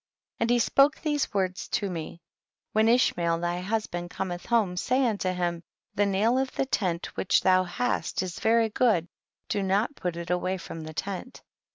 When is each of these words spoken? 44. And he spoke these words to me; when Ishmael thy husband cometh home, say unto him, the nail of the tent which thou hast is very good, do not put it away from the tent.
44. 0.39 0.43
And 0.43 0.49
he 0.49 0.57
spoke 0.57 0.99
these 0.99 1.31
words 1.31 1.67
to 1.67 1.87
me; 1.87 2.21
when 2.73 2.89
Ishmael 2.89 3.37
thy 3.37 3.59
husband 3.59 4.09
cometh 4.09 4.47
home, 4.47 4.75
say 4.75 5.05
unto 5.05 5.29
him, 5.31 5.61
the 5.93 6.07
nail 6.07 6.39
of 6.39 6.51
the 6.55 6.65
tent 6.65 7.15
which 7.15 7.41
thou 7.41 7.65
hast 7.65 8.23
is 8.23 8.39
very 8.39 8.69
good, 8.69 9.07
do 9.47 9.61
not 9.61 9.95
put 9.95 10.15
it 10.15 10.31
away 10.31 10.57
from 10.57 10.81
the 10.85 10.95
tent. 10.95 11.43